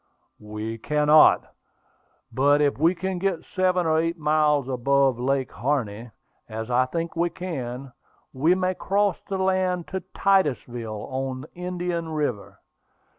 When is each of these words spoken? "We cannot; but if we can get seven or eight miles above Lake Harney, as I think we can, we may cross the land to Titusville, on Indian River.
"We 0.39 0.79
cannot; 0.79 1.43
but 2.31 2.59
if 2.59 2.79
we 2.79 2.95
can 2.95 3.19
get 3.19 3.45
seven 3.55 3.85
or 3.85 3.99
eight 3.99 4.17
miles 4.17 4.67
above 4.67 5.19
Lake 5.19 5.51
Harney, 5.51 6.09
as 6.49 6.71
I 6.71 6.87
think 6.87 7.15
we 7.15 7.29
can, 7.29 7.91
we 8.33 8.55
may 8.55 8.73
cross 8.73 9.17
the 9.29 9.37
land 9.37 9.87
to 9.89 10.01
Titusville, 10.15 11.05
on 11.11 11.45
Indian 11.53 12.09
River. 12.09 12.57